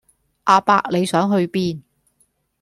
[0.45, 1.83] 阿伯你想去邊